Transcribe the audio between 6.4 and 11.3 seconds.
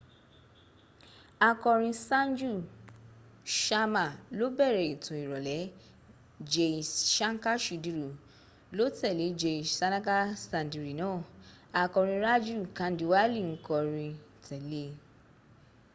jai ṣanka ṣudiri ló tẹ́lẹ̀ jai sanaka sandiri naa